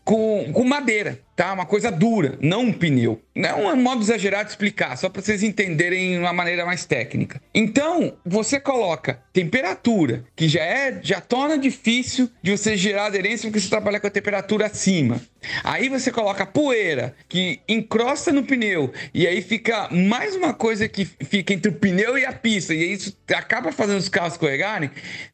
com, 0.04 0.52
com 0.52 0.64
madeira 0.66 1.25
tá? 1.36 1.52
Uma 1.54 1.66
coisa 1.66 1.92
dura, 1.92 2.38
não 2.42 2.62
um 2.62 2.74
pneu. 2.74 3.22
Não 3.36 3.70
é 3.70 3.74
um 3.74 3.82
modo 3.82 4.02
exagerado 4.02 4.46
de 4.46 4.52
explicar, 4.52 4.98
só 4.98 5.10
para 5.10 5.22
vocês 5.22 5.44
entenderem 5.44 6.14
de 6.14 6.18
uma 6.20 6.32
maneira 6.32 6.66
mais 6.66 6.86
técnica. 6.86 7.42
Então, 7.54 8.14
você 8.26 8.60
coloca 8.60 9.20
temperatura, 9.34 10.24
que 10.36 10.48
já 10.48 10.64
é, 10.64 11.00
já 11.04 11.20
torna 11.20 11.58
difícil 11.58 12.30
de 12.42 12.52
você 12.52 12.78
gerar 12.78 13.08
aderência 13.08 13.50
porque 13.50 13.60
você 13.60 13.70
trabalha 13.70 14.00
com 14.00 14.08
a 14.08 14.12
temperatura 14.12 14.68
acima. 14.68 15.22
Aí 15.64 15.90
você 15.90 16.12
coloca 16.12 16.46
poeira, 16.46 17.14
que 17.28 17.60
encrosta 17.68 18.32
no 18.32 18.44
pneu, 18.44 18.92
e 19.14 19.28
aí 19.28 19.42
fica 19.42 19.90
mais 19.92 20.36
uma 20.36 20.54
coisa 20.54 20.88
que 20.88 21.06
fica 21.06 21.54
entre 21.54 21.70
o 21.70 21.76
pneu 21.76 22.18
e 22.18 22.26
a 22.26 22.32
pista, 22.32 22.74
e 22.74 22.94
isso 22.94 23.16
acaba 23.36 23.72
fazendo 23.72 24.00
os 24.00 24.10
carros 24.10 24.34
escorregarem, 24.34 24.90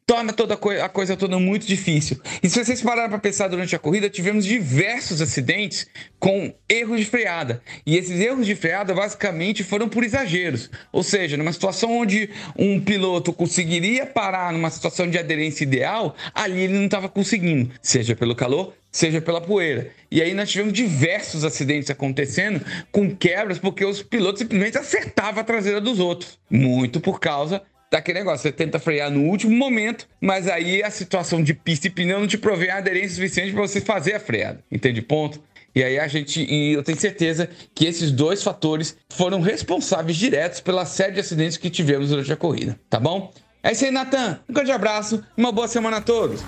torna 0.06 0.34
toda 0.34 0.56
a, 0.56 0.86
a 0.86 0.90
coisa 0.90 1.16
toda 1.16 1.40
muito 1.40 1.66
difícil. 1.66 2.20
E 2.42 2.50
se 2.50 2.64
vocês 2.64 2.82
pararem 2.82 3.10
para 3.10 3.20
pensar 3.20 3.48
durante 3.48 3.76
a 3.76 3.80
corrida, 3.80 4.10
tivemos 4.10 4.44
diversos 4.46 5.22
acidentes 5.22 5.88
com 6.20 6.54
erros 6.70 7.00
de 7.00 7.06
freada. 7.06 7.62
E 7.86 7.98
esses 7.98 8.20
erros 8.20 8.46
de 8.46 8.56
freada 8.56 8.94
basicamente 8.94 9.64
foram 9.64 9.90
por 9.90 10.04
exageros. 10.04 10.70
Ou 10.92 11.04
seja, 11.04 11.38
numa 11.38 11.52
situação 11.52 11.98
onde 12.00 12.30
um 12.58 12.80
piloto 12.80 13.34
conseguiria 13.34 14.06
parar 14.06 14.54
numa 14.54 14.70
situação 14.70 15.10
de 15.10 15.18
aderência 15.18 15.64
ideal, 15.64 16.16
ali 16.34 16.62
ele 16.62 16.74
não 16.74 16.86
estava 16.86 17.10
conseguindo, 17.10 17.72
seja 17.82 18.16
pelo 18.16 18.36
calor, 18.36 18.74
seja 18.92 19.22
pela 19.22 19.42
poeira. 19.42 19.90
E 20.12 20.22
aí 20.22 20.34
nós 20.34 20.50
tivemos 20.50 20.74
diversos 20.74 21.44
acidentes 21.44 21.90
acontecendo 21.90 22.64
com 22.92 23.16
quebras 23.16 23.58
porque 23.58 23.86
os 23.86 24.04
pilotos 24.04 24.42
simplesmente 24.42 24.78
acertavam 24.78 25.42
a 25.42 25.44
traseira 25.44 25.82
dos 25.82 26.00
outros, 26.00 26.38
muito 26.50 27.00
por 27.00 27.20
causa 27.20 27.62
daquele 27.92 28.20
negócio. 28.20 28.44
Você 28.44 28.52
tenta 28.52 28.80
frear 28.80 29.12
no 29.12 29.24
último 29.24 29.56
momento, 29.56 30.08
mas 30.20 30.48
aí 30.48 30.84
a 30.84 30.90
situação 30.90 31.44
de 31.44 31.54
pista 31.54 31.88
e 31.88 31.90
pneu 31.90 32.20
não 32.20 32.28
te 32.28 32.38
provê 32.38 32.70
a 32.70 32.78
aderência 32.78 33.16
suficiente 33.16 33.52
para 33.52 33.62
você 33.62 33.82
fazer 33.82 34.14
a 34.14 34.20
freada. 34.20 34.64
Entende 34.72 35.02
ponto? 35.02 35.42
E 35.74 35.84
aí 35.84 35.98
a 35.98 36.08
gente, 36.08 36.44
e 36.44 36.74
eu 36.74 36.84
tenho 36.84 37.00
certeza 37.00 37.50
que 37.74 37.86
esses 37.86 38.12
dois 38.12 38.44
fatores 38.44 38.98
foram 39.10 39.40
responsáveis 39.40 40.18
diretos 40.18 40.60
pela 40.60 40.86
série 40.86 41.14
de 41.14 41.22
acidentes 41.22 41.58
que 41.58 41.70
tivemos 41.70 42.10
durante 42.10 42.32
a 42.32 42.36
corrida, 42.36 42.78
tá 42.90 43.00
bom? 43.00 43.32
É 43.64 43.72
isso 43.72 43.86
aí, 43.86 43.92
Natan. 43.92 44.40
Um 44.50 44.54
grande 44.54 44.72
abraço 44.72 45.24
e 45.38 45.42
uma 45.42 45.52
boa 45.52 45.68
semana 45.68 45.98
a 45.98 46.02
todos. 46.02 46.42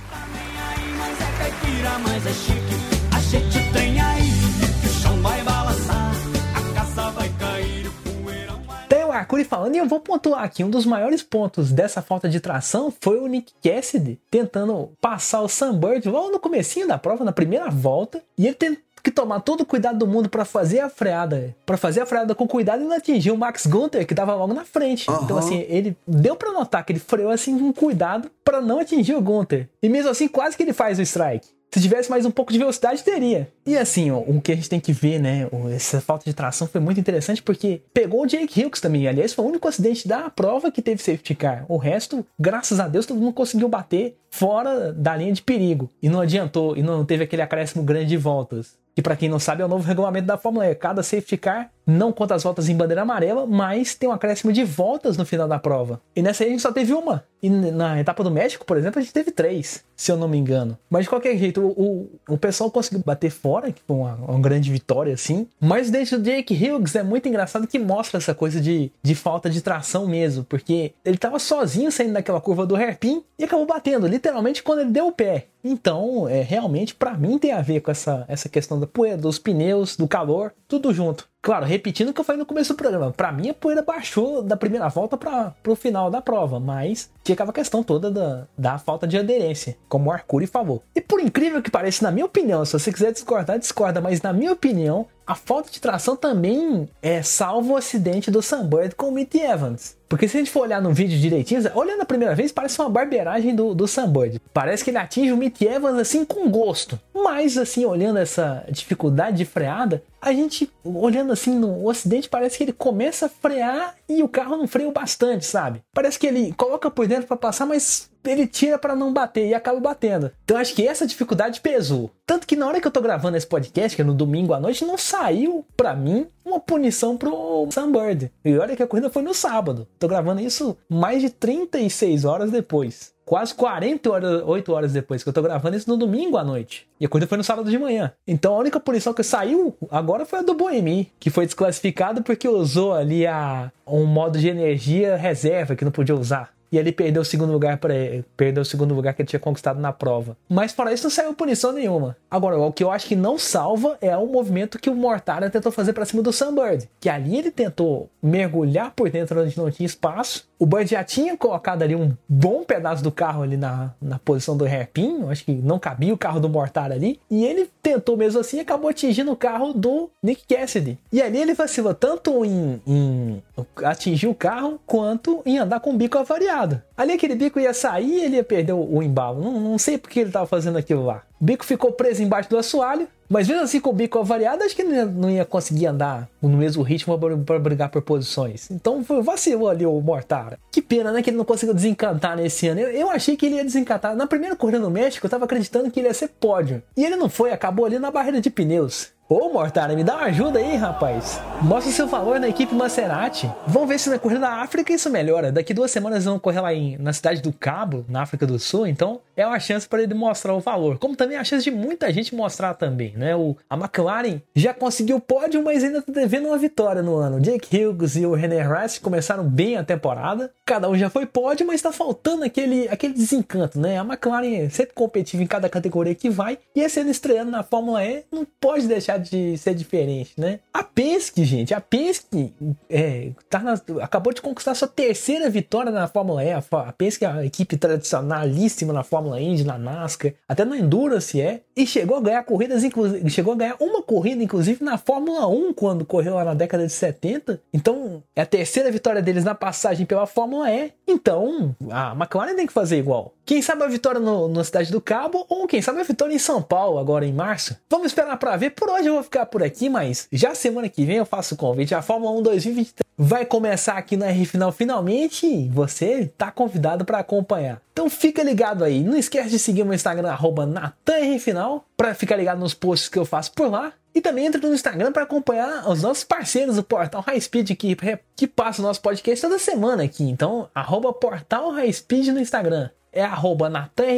Tem 8.90 9.06
o 9.06 9.12
Arcuri 9.12 9.44
falando, 9.44 9.75
e 9.75 9.78
eu 9.78 9.88
vou 9.88 10.00
pontuar 10.00 10.44
aqui: 10.44 10.64
um 10.64 10.70
dos 10.70 10.86
maiores 10.86 11.24
pontos 11.24 11.72
dessa 11.72 12.02
falta 12.02 12.28
de 12.28 12.40
tração 12.40 12.94
foi 13.00 13.20
o 13.20 13.28
Nick 13.28 13.54
Cassidy 13.64 14.20
tentando 14.30 14.92
passar 15.00 15.42
o 15.42 15.48
Sunbird 15.48 16.10
logo 16.10 16.31
no 16.31 16.40
comecinho 16.40 16.88
da 16.88 16.98
prova, 16.98 17.24
na 17.24 17.31
primeira 17.31 17.70
volta, 17.70 18.22
e 18.38 18.48
ele 18.48 18.56
tentou 18.56 18.84
que 19.03 19.11
tomar 19.11 19.41
todo 19.41 19.62
o 19.62 19.65
cuidado 19.65 20.00
do 20.00 20.07
mundo 20.07 20.29
para 20.29 20.45
fazer 20.45 20.79
a 20.79 20.89
freada, 20.89 21.53
para 21.65 21.75
fazer 21.75 22.01
a 22.01 22.05
freada 22.05 22.33
com 22.33 22.48
cuidado 22.48 22.81
e 22.81 22.86
não 22.86 22.95
atingir 22.95 23.31
o 23.31 23.38
Max 23.38 23.65
Gunther 23.65 24.07
que 24.07 24.15
tava 24.15 24.33
logo 24.33 24.53
na 24.53 24.63
frente. 24.63 25.12
Uhum. 25.12 25.24
Então 25.24 25.38
assim, 25.38 25.65
ele 25.67 25.98
deu 26.07 26.36
para 26.36 26.53
notar 26.53 26.86
que 26.86 26.93
ele 26.93 27.00
freou 27.00 27.29
assim 27.29 27.60
com 27.60 27.74
cuidado 27.74 28.31
para 28.45 28.62
não 28.62 28.79
atingir 28.79 29.13
o 29.13 29.22
Gunther. 29.22 29.67
E 29.81 29.89
mesmo 29.89 30.10
assim, 30.10 30.27
quase 30.29 30.55
que 30.55 30.63
ele 30.63 30.74
faz 30.74 30.98
o 30.98 31.01
strike. 31.01 31.48
Se 31.74 31.81
tivesse 31.81 32.07
mais 32.07 32.24
um 32.24 32.29
pouco 32.29 32.53
de 32.53 32.60
velocidade, 32.60 33.03
teria. 33.03 33.51
E 33.65 33.75
assim, 33.75 34.12
ó, 34.12 34.19
o 34.19 34.39
que 34.39 34.51
a 34.51 34.55
gente 34.55 34.69
tem 34.69 34.79
que 34.79 34.93
ver, 34.93 35.19
né? 35.19 35.50
Essa 35.75 36.00
falta 36.00 36.24
de 36.24 36.31
tração 36.31 36.67
foi 36.67 36.79
muito 36.79 37.00
interessante 37.00 37.41
porque 37.41 37.81
pegou 37.91 38.22
o 38.22 38.27
Jake 38.27 38.63
Hughes 38.63 38.79
também. 38.79 39.07
Aliás, 39.07 39.33
foi 39.33 39.43
o 39.43 39.48
único 39.48 39.67
acidente 39.67 40.07
da 40.07 40.29
prova 40.29 40.72
que 40.72 40.83
teve 40.83 41.01
safety 41.01 41.33
car. 41.33 41.65
O 41.67 41.77
resto, 41.77 42.24
graças 42.39 42.79
a 42.79 42.88
Deus, 42.88 43.07
todo 43.07 43.19
mundo 43.19 43.33
conseguiu 43.33 43.67
bater 43.67 44.15
fora 44.29 44.93
da 44.93 45.17
linha 45.17 45.33
de 45.33 45.41
perigo. 45.41 45.89
E 46.00 46.07
não 46.07 46.22
adiantou, 46.22 46.77
e 46.77 46.83
não 46.83 47.03
teve 47.03 47.24
aquele 47.24 47.41
acréscimo 47.41 47.81
grande 47.81 48.10
de 48.10 48.17
voltas 48.17 48.83
que 48.95 49.01
para 49.01 49.15
quem 49.15 49.29
não 49.29 49.39
sabe 49.39 49.62
é 49.62 49.65
o 49.65 49.67
novo 49.67 49.85
regulamento 49.88 50.27
da 50.27 50.38
Fórmula 50.38 50.67
E. 50.67 50.75
Cada 50.75 51.01
safety 51.01 51.38
car 51.38 51.71
não 51.86 52.12
conta 52.12 52.36
as 52.36 52.44
voltas 52.44 52.70
em 52.70 52.75
bandeira 52.75 53.02
amarela, 53.02 53.46
mas 53.46 53.96
tem 53.96 54.10
um 54.10 54.13
acréscimo 54.13 54.54
de 54.54 54.63
voltas 54.63 55.18
no 55.18 55.25
final 55.25 55.48
da 55.48 55.60
prova. 55.60 56.02
E 56.16 56.22
nessa 56.22 56.44
aí 56.44 56.50
a 56.50 56.52
gente 56.52 56.62
só 56.62 56.72
teve 56.72 56.94
uma. 56.94 57.24
E 57.42 57.50
na 57.50 58.00
etapa 58.00 58.24
do 58.24 58.32
México, 58.32 58.66
por 58.66 58.78
exemplo, 58.78 59.00
a 59.00 59.02
gente 59.02 59.13
teve 59.13 59.30
três, 59.30 59.84
se 59.98 60.10
eu 60.10 60.16
não 60.16 60.30
me 60.30 60.38
engano. 60.38 60.78
Mas 60.90 61.04
de 61.04 61.10
qualquer 61.10 61.36
jeito, 61.38 61.60
o, 61.60 62.10
o, 62.30 62.34
o 62.36 62.38
pessoal 62.38 62.72
conseguiu 62.72 63.04
bater 63.06 63.30
fora, 63.30 63.70
que 63.70 63.82
foi 63.86 63.98
uma, 63.98 64.16
uma, 64.16 64.40
grande 64.40 64.72
vitória, 64.72 65.13
assim. 65.13 65.46
Mas 65.60 65.92
desde 65.92 66.16
o 66.16 66.22
Jake 66.22 66.54
Hughes 66.54 66.96
é 66.96 67.04
muito 67.04 67.28
engraçado 67.28 67.68
que 67.68 67.78
mostra 67.78 68.18
essa 68.18 68.34
coisa 68.34 68.62
de, 68.62 68.90
de 69.02 69.13
falta 69.13 69.50
de 69.50 69.62
tração 69.62 70.08
mesmo, 70.08 70.46
porque 70.46 70.94
ele 71.04 71.18
tava 71.18 71.38
sozinho 71.38 71.92
saindo 71.92 72.13
daquela 72.13 72.40
curva 72.40 72.66
do 72.66 72.78
hairpin 72.78 73.22
e 73.38 73.44
acabou 73.44 73.66
batendo, 73.66 74.08
literalmente 74.08 74.63
quando 74.63 74.80
ele 74.80 74.92
deu 74.92 75.08
o 75.08 75.12
pé. 75.12 75.48
Então, 75.62 76.30
é, 76.30 76.42
realmente, 76.42 76.96
para 76.96 77.18
mim 77.18 77.38
tem 77.38 77.52
a 77.52 77.62
ver 77.62 77.82
com 77.82 77.92
essa, 77.92 78.24
essa 78.30 78.48
questão 78.48 78.80
da 78.80 78.88
poeira, 78.88 79.18
dos 79.18 79.38
pneus, 79.38 79.98
do 79.98 80.08
calor, 80.08 80.54
tudo 80.68 80.94
junto. 80.94 81.28
Claro, 81.43 81.65
repetindo 81.65 82.07
o 82.07 82.13
que 82.13 82.21
eu 82.21 82.23
falei 82.23 82.39
no 82.39 82.45
começo 82.45 82.73
do 82.73 82.77
programa, 82.77 83.12
para 83.12 83.29
mim 83.29 83.50
a 83.50 83.53
poeira 83.53 83.81
baixou 83.81 84.41
da 84.41 84.55
primeira 84.55 84.88
volta 84.88 85.17
para 85.17 85.53
o 85.67 85.75
final 85.75 86.09
da 86.09 86.21
prova, 86.21 86.57
mas 86.57 87.12
tinha 87.24 87.34
aquela 87.34 87.53
questão 87.53 87.82
toda 87.82 88.12
da, 88.12 88.48
da 88.58 88.77
falta 88.77 89.08
de 89.08 89.18
aderência, 89.18 89.77
como 89.88 90.10
o 90.10 90.13
Arcuri 90.13 90.46
falou. 90.46 90.84
E 90.94 91.01
por 91.01 91.20
incrível 91.20 91.62
que 91.62 91.72
pareça, 91.72 92.03
na 92.03 92.12
minha 92.12 92.25
opinião, 92.25 92.65
se 92.65 92.74
você 92.74 92.92
quiser 92.92 93.12
discordar, 93.12 93.58
discorda, 93.58 94.01
mas 94.01 94.22
na 94.22 94.34
minha 94.34 94.51
opinião, 94.51 95.08
a 95.25 95.36
falta 95.36 95.72
de 95.72 95.80
tração 95.80 96.15
também 96.15 96.89
é 97.01 97.22
salvo 97.22 97.74
o 97.74 97.77
acidente 97.77 98.30
do 98.30 98.42
Sunbird 98.42 98.96
com 98.96 99.08
o 99.08 99.12
Mitty 99.12 99.39
Evans. 99.39 99.98
Porque 100.10 100.27
se 100.27 100.38
a 100.38 100.39
gente 100.39 100.51
for 100.51 100.62
olhar 100.62 100.82
no 100.82 100.94
vídeo 100.94 101.18
direitinho, 101.18 101.62
olhando 101.74 102.01
a 102.01 102.06
primeira 102.06 102.36
vez, 102.36 102.51
parece 102.51 102.80
uma 102.80 102.89
barbeiragem 102.89 103.56
do, 103.56 103.74
do 103.74 103.88
Sunbird. 103.88 104.39
Parece 104.53 104.84
que 104.84 104.92
ele 104.92 104.98
atinge 104.98 105.32
o 105.32 105.38
Mitty 105.38 105.65
Evans 105.65 105.98
assim 105.98 106.24
com 106.24 106.51
gosto. 106.51 107.00
Mas 107.15 107.58
assim, 107.58 107.86
olhando 107.86 108.20
essa 108.20 108.63
dificuldade 108.70 109.38
de 109.38 109.46
freada, 109.46 110.03
a 110.22 110.32
gente, 110.32 110.72
olhando 110.84 111.34
assim 111.34 111.56
no 111.58 111.89
acidente, 111.89 112.30
parece 112.30 112.58
que 112.58 112.63
ele 112.63 112.74
começa 112.74 113.25
a 113.25 113.30
frear 113.30 113.96
e 114.08 114.22
o 114.22 114.27
carro 114.27 114.56
não 114.56 114.68
freia 114.68 114.92
bastante, 114.92 115.46
sabe? 115.46 115.82
Parece 115.94 116.20
que 116.20 116.27
ele 116.27 116.53
coloca 116.53 116.92
por 116.92 117.08
dentro 117.08 117.12
para 117.22 117.38
passar, 117.38 117.65
mas 117.65 118.10
ele 118.25 118.48
tira 118.48 118.77
para 118.77 118.96
não 118.96 119.13
bater 119.13 119.48
e 119.48 119.53
acaba 119.53 119.79
batendo. 119.79 120.32
Então 120.43 120.58
acho 120.58 120.74
que 120.74 120.88
essa 120.88 121.05
dificuldade 121.05 121.62
pesou. 121.62 122.10
Tanto 122.25 122.48
que 122.48 122.55
na 122.55 122.67
hora 122.67 122.82
que 122.82 122.88
eu 122.88 122.91
tô 122.91 123.01
gravando 123.01 123.38
esse 123.38 123.48
podcast, 123.48 123.96
que 123.96 124.01
é 124.01 124.05
no 124.05 124.13
domingo 124.13 124.53
à 124.53 124.60
noite, 124.60 124.86
não 124.86 124.98
saiu 124.98 125.65
para 125.75 125.96
mim 125.96 126.27
uma 126.46 126.60
punição 126.60 127.17
pro 127.17 127.67
Sunbird. 127.72 128.32
E 128.43 128.58
olha 128.58 128.75
que 128.75 128.84
a 128.84 128.88
corrida 128.88 129.10
foi 129.10 129.22
no 129.22 129.34
sábado. 129.34 129.88
Tô 130.00 130.08
gravando 130.08 130.41
isso 130.41 130.77
mais 130.89 131.22
de 131.22 131.29
36 131.29 132.25
horas 132.25 132.51
depois 132.51 133.13
quase 133.25 133.55
48 133.55 134.74
horas 134.74 134.91
depois 134.91 135.24
que 135.24 135.29
eu 135.29 135.34
tô 135.34 135.41
gravando 135.41 135.77
isso 135.77 135.89
no 135.89 135.98
domingo 135.98 136.38
à 136.38 136.43
noite. 136.43 136.88
E 137.00 137.05
a 137.05 137.10
corrida 137.10 137.27
foi 137.27 137.38
no 137.38 137.43
sábado 137.43 137.70
de 137.70 137.79
manhã. 137.79 138.12
Então 138.27 138.53
a 138.53 138.60
única 138.60 138.79
punição 138.79 139.13
que 139.13 139.24
saiu 139.24 139.75
agora 139.89 140.25
foi 140.25 140.39
a 140.39 140.41
do 140.41 140.53
Boemi, 140.53 141.12
que 141.20 141.29
foi 141.29 141.46
desclassificado 141.46 142.22
porque 142.22 142.48
usou 142.48 142.93
ali 142.93 143.25
a, 143.25 143.72
um 143.88 144.05
modo 144.05 144.38
de 144.38 144.50
energia 144.50 145.15
reserva 145.15 145.75
que 145.75 145.86
não 145.86 145.91
podia 145.91 146.15
usar 146.15 146.53
e 146.74 146.77
ele 146.80 146.92
perdeu 146.92 147.22
o 147.22 147.25
segundo 147.25 147.53
lugar 147.53 147.77
para 147.77 147.94
perdeu 148.36 148.63
o 148.63 148.65
segundo 148.65 148.96
lugar 148.96 149.13
que 149.13 149.22
ele 149.22 149.30
tinha 149.30 149.39
conquistado 149.39 149.80
na 149.80 149.94
prova. 149.94 150.36
Mas 150.50 150.74
para 150.74 150.92
isso 150.92 151.03
não 151.03 151.12
saiu 151.12 151.32
punição 151.36 151.72
nenhuma. 151.72 152.18
Agora, 152.32 152.58
o 152.58 152.74
que 152.74 152.84
eu 152.84 152.89
acho 152.89 153.06
que 153.06 153.15
não 153.15 153.38
salva 153.38 153.96
é 154.01 154.18
o 154.18 154.25
movimento 154.25 154.80
que 154.80 154.89
o 154.89 154.96
Mortara 154.96 155.51
tentou 155.51 155.72
fazer 155.72 155.94
para 155.94 156.03
cima 156.03 156.24
do 156.24 156.34
Sunbird, 156.34 156.89
que 157.00 157.10
ali 157.10 157.38
ele 157.38 157.51
tentou 157.51 158.10
mergulhar 158.24 158.92
por 158.96 159.08
dentro 159.12 159.39
onde 159.39 159.56
não 159.56 159.70
tinha 159.70 159.86
espaço. 159.86 160.48
O 160.58 160.65
Bird 160.65 160.89
já 160.89 161.03
tinha 161.03 161.38
colocado 161.38 161.84
ali 161.84 161.96
um 161.96 162.13
bom 162.27 162.63
pedaço 162.63 163.03
do 163.03 163.12
carro 163.12 163.44
ali 163.44 163.58
na, 163.58 163.92
na 164.01 164.18
posição 164.18 164.58
do 164.58 164.65
hairpin, 164.65 165.27
acho 165.30 165.46
que 165.46 165.51
não 165.51 165.77
cabia 165.77 166.13
o 166.13 166.18
carro 166.18 166.39
do 166.39 166.50
Mortara 166.50 166.96
ali, 166.96 167.20
e 167.30 167.46
ele 167.46 167.70
tentou 167.84 168.16
mesmo 168.16 168.40
assim 168.40 168.58
e 168.58 168.60
acabou 168.62 168.90
atingindo 168.90 169.32
o 169.32 169.36
carro 169.36 169.74
do 169.74 170.10
Nick 170.24 170.44
Cassidy. 170.48 170.98
E 171.12 171.22
ali 171.22 171.38
ele 171.38 171.54
vacilou 171.54 171.94
tanto 171.94 172.46
em, 172.46 172.82
em 172.88 173.44
atingir 173.84 174.28
o 174.28 174.34
carro 174.34 174.80
quanto 174.88 175.42
em 175.46 175.60
andar 175.60 175.82
com 175.82 175.92
o 175.92 175.98
bico 175.98 176.18
avariado. 176.18 176.82
Ali 176.96 177.12
aquele 177.12 177.36
bico 177.36 177.60
ia 177.60 177.74
sair 177.74 178.24
ele 178.24 178.38
ia 178.38 178.44
perder 178.44 178.72
o, 178.72 178.98
o 178.98 179.04
embalo. 179.04 179.44
Não, 179.44 179.60
não 179.60 179.78
sei 179.78 179.98
porque 179.98 180.22
ele 180.22 180.30
estava 180.30 180.48
fazendo 180.48 180.78
aquilo 180.78 181.06
lá. 181.06 181.24
O 181.42 181.44
bico 181.44 181.66
ficou 181.66 181.92
preso 181.92 182.24
embaixo 182.24 182.50
do 182.50 182.58
assoalho, 182.58 183.06
mas 183.34 183.48
mesmo 183.48 183.63
assim 183.63 183.80
com 183.80 183.90
o 183.90 183.94
bico 183.94 184.20
avariado, 184.20 184.63
acho 184.63 184.75
que 184.75 184.84
não 184.84 184.94
ia, 184.94 185.06
não 185.06 185.30
ia 185.30 185.44
conseguir 185.44 185.88
andar 185.88 186.30
no 186.40 186.50
mesmo 186.50 186.84
ritmo 186.84 187.18
para 187.44 187.58
brigar 187.58 187.90
por 187.90 188.04
posições. 188.04 188.70
Então 188.70 189.04
vacilou 189.24 189.68
ali 189.68 189.88
o 189.88 190.00
Mortara. 190.00 190.60
Que 190.72 190.84
pena, 190.84 191.12
né, 191.12 191.24
que 191.24 191.32
ele 191.32 191.38
não 191.38 191.44
conseguiu 191.44 191.74
desencantar 191.74 192.38
nesse 192.38 192.68
ano. 192.68 192.82
Eu, 192.82 192.90
eu 192.90 193.10
achei 193.10 193.36
que 193.36 193.48
ele 193.48 193.56
ia 193.56 193.66
desencantar. 193.66 194.16
Na 194.16 194.28
primeira 194.28 194.56
corrida 194.56 194.78
no 194.78 194.92
México, 194.92 195.25
eu 195.25 195.32
tava 195.32 195.46
acreditando 195.46 195.90
que 195.90 196.00
ele 196.00 196.08
ia 196.08 196.13
ser 196.13 196.28
pódio. 196.28 196.84
E 196.96 197.04
ele 197.04 197.16
não 197.16 197.28
foi, 197.28 197.52
acabou 197.52 197.88
ali 197.88 197.98
na 197.98 198.12
barreira 198.12 198.40
de 198.40 198.52
pneus. 198.52 199.12
Ô 199.36 199.50
Mortara, 199.50 199.96
me 199.96 200.04
dá 200.04 200.18
uma 200.18 200.25
ajuda 200.25 200.60
aí, 200.60 200.75
rapaz. 200.75 201.42
Mostra 201.60 201.92
seu 201.92 202.06
valor 202.06 202.40
na 202.40 202.48
equipe 202.48 202.75
Maserati. 202.75 203.50
Vamos 203.66 203.90
ver 203.90 204.00
se 204.00 204.08
na 204.08 204.20
corrida 204.20 204.42
da 204.42 204.62
África 204.62 204.94
isso 204.94 205.10
melhora. 205.10 205.52
Daqui 205.52 205.74
duas 205.74 205.90
semanas 205.90 206.24
vão 206.24 206.38
correr 206.38 206.62
lá 206.62 206.72
em, 206.72 207.00
na 207.00 207.12
cidade 207.13 207.42
do 207.42 207.52
Cabo, 207.52 208.06
na 208.08 208.22
África 208.22 208.46
do 208.46 208.60
Sul. 208.60 208.86
Então 208.86 209.22
é 209.36 209.44
uma 209.44 209.60
chance 209.60 209.88
para 209.88 210.04
ele 210.04 210.13
mostrar 210.13 210.54
o 210.54 210.60
valor. 210.60 211.00
Como 211.00 211.16
também 211.16 211.36
é 211.36 211.40
a 211.40 211.44
chance 211.44 211.63
de 211.63 211.72
muita 211.72 212.13
gente 212.13 212.36
mostrar 212.36 212.75
também, 212.75 213.13
né? 213.18 213.36
O, 213.36 213.58
a 213.68 213.75
McLaren 213.75 214.40
já 214.56 214.72
conseguiu 214.72 215.20
pódio, 215.20 215.63
mas 215.63 215.84
ainda 215.84 216.04
tá 216.04 216.12
devendo 216.12 216.50
uma 216.50 216.58
vitória 216.60 217.02
no 217.02 217.16
ano. 217.16 217.40
Jake 217.40 217.75
Hughes 217.75 218.16
e 218.16 218.28
o 218.28 218.36
René 218.36 218.62
Rice 218.62 219.00
começaram 219.00 219.44
bem 219.44 219.78
a 219.78 219.84
temporada. 219.84 220.52
Cada 220.63 220.88
um 220.88 220.96
já 220.96 221.10
foi 221.10 221.25
pódio, 221.25 221.66
mas 221.66 221.78
está 221.78 221.92
faltando 221.92 222.44
aquele, 222.44 222.88
aquele 222.88 223.16
desencanto, 223.16 223.80
né? 223.80 223.98
A 223.98 224.04
McLaren 224.04 224.66
é 224.66 224.70
sempre 224.70 224.94
competitiva 224.94 225.42
em 225.42 225.48
cada 225.48 225.68
categoria 225.68 226.13
que 226.13 226.30
vai. 226.30 226.60
E 226.75 226.82
esse 226.82 227.00
ano 227.00 227.10
estreando 227.10 227.50
na 227.50 227.63
Fórmula 227.63 228.06
E 228.06 228.25
não 228.32 228.46
pode 228.62 228.86
deixar 228.88 229.23
de 229.23 229.23
ser 229.58 229.74
diferente, 229.74 230.34
né? 230.38 230.60
A 230.74 230.84
Penske, 230.84 231.44
gente, 231.44 231.74
a 231.74 231.82
Penske 231.82 232.53
é, 232.89 233.32
tá 233.50 233.60
na, 233.60 233.80
acabou 234.01 234.34
de 234.34 234.42
conquistar 234.42 234.75
sua 234.75 234.88
terceira 234.88 235.50
vitória 235.50 235.92
na 235.92 236.08
Fórmula 236.08 236.44
E. 236.44 236.51
A, 236.51 236.62
Penske 236.98 237.25
é 237.25 237.27
a 237.27 237.46
equipe 237.46 237.77
tradicionalíssima 237.77 238.94
na 238.94 239.03
Fórmula 239.03 239.42
Indy, 239.42 239.63
na 239.63 239.77
NASCAR, 239.77 240.34
até 240.48 240.65
no 240.65 240.75
Endurance 240.75 241.39
é, 241.39 241.62
e 241.75 241.86
chegou 241.86 242.18
a 242.18 242.22
ganhar 242.22 242.44
corridas, 242.44 242.84
inclusive, 242.84 243.30
chegou 243.30 243.53
a 243.53 243.58
ganhar 243.58 243.75
uma 243.80 244.01
corrida, 244.01 244.44
inclusive, 244.44 244.84
na 244.84 244.98
Fórmula 244.98 245.48
1, 245.48 245.74
quando 245.74 246.06
correu 246.06 246.36
lá 246.36 246.46
na 246.46 246.53
década 246.53 246.86
de 246.86 246.94
70. 246.94 247.62
Então, 247.74 248.24
é 248.36 248.42
a 248.42 248.46
terceira 248.46 248.92
vitória 248.92 249.22
deles 249.22 249.44
na 249.44 249.56
passagem 249.56 250.06
pela 250.06 250.25
Fórmula 250.25 250.70
E. 250.72 250.92
Então, 251.08 251.75
a 251.89 252.13
McLaren 252.13 252.56
tem 252.56 252.68
que 252.68 252.74
fazer 252.74 252.98
igual. 252.98 253.34
Quem 253.46 253.62
sabe 253.62 253.84
a 253.84 253.88
vitória 253.88 254.20
no, 254.20 254.48
na 254.48 254.63
Cidade 254.63 254.92
do 254.92 255.01
Cabo, 255.01 255.46
ou 255.50 255.68
quem 255.68 255.82
sabe 255.82 256.00
a 256.00 256.03
vitória 256.03 256.34
em 256.34 256.39
São 256.39 256.62
Paulo, 256.62 256.98
agora 256.98 257.25
em 257.25 257.34
março. 257.34 257.75
Vamos 257.89 258.08
esperar 258.08 258.38
para 258.38 258.56
ver. 258.56 258.72
Por 258.72 258.89
hoje 258.89 259.10
eu 259.13 259.17
vou 259.17 259.24
ficar 259.24 259.46
por 259.46 259.63
aqui, 259.63 259.89
mas 259.89 260.27
já 260.32 260.53
semana 260.55 260.89
que 260.89 261.05
vem 261.05 261.17
eu 261.17 261.25
faço 261.25 261.55
o 261.55 261.58
convite. 261.58 261.96
A 261.96 262.01
Fórmula 262.01 262.32
1 262.39 262.41
2023 262.41 263.03
vai 263.17 263.46
começar 263.46 263.93
aqui 263.93 264.17
na 264.17 264.27
R 264.27 264.46
Final 264.46 264.72
finalmente 264.72 265.70
você 265.70 266.32
tá 266.38 266.51
convidado 266.51 267.05
para 267.05 267.20
acompanhar. 267.20 267.82
Então 267.91 268.10
fica 268.10 268.43
ligado 268.43 268.84
aí. 268.84 269.03
Não 269.03 269.15
esquece 269.15 269.50
de 269.50 269.60
seguir 269.60 269.84
meu 269.84 269.93
Instagram, 269.93 270.29
arroba 270.29 270.65
NatanRFinal, 270.65 271.86
para 271.96 272.15
ficar 272.15 272.36
ligado 272.36 272.60
nos 272.60 272.74
posts 272.74 273.10
que 273.10 273.20
eu 273.20 273.25
faço 273.25 273.51
por 273.53 273.70
lá. 273.70 273.93
E 274.15 274.22
também 274.22 274.46
entra 274.46 274.62
no 274.62 274.74
Instagram 274.74 275.12
para 275.12 275.24
acompanhar 275.24 275.89
os 275.89 276.03
nossos 276.03 276.24
parceiros 276.24 276.75
do 276.75 276.84
Portal 276.84 277.22
High 277.22 277.41
Speed 277.41 277.72
que, 277.72 277.98
que 278.36 278.48
passa 278.48 278.82
o 278.82 278.86
nosso 278.86 279.01
podcast 279.01 279.41
toda 279.41 279.58
semana 279.58 280.03
aqui. 280.03 280.24
Então, 280.24 280.70
arroba 280.74 281.12
Portal 281.12 281.72
High 281.72 281.91
Speed 281.91 282.27
no 282.27 282.39
Instagram 282.39 282.89
é 283.13 283.24
arroba 283.24 283.72